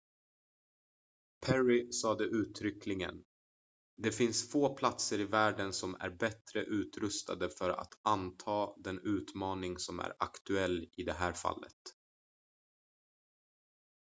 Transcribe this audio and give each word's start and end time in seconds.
"perry 1.45 1.93
sade 1.93 2.23
uttryckligen: 2.23 3.23
"det 3.97 4.11
finns 4.11 4.51
få 4.51 4.75
platser 4.75 5.19
i 5.19 5.25
världen 5.25 5.73
som 5.73 5.95
är 5.95 6.09
bättre 6.09 6.63
utrustade 6.63 7.49
för 7.49 7.69
att 7.69 7.91
anta 8.01 8.73
den 8.77 8.99
utmaning 9.03 9.77
som 9.77 9.99
är 9.99 10.13
aktuell 10.19 10.87
i 10.97 11.03
det 11.03 11.13
här 11.13 11.33
fallet."" 11.33 11.95